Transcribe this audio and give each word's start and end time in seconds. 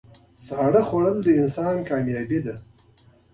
ساړه 0.45 0.81
خوړل 0.87 1.17
د 1.23 1.27
انسان 1.41 1.75
کامیابي 1.89 2.39
ده. 2.45 2.55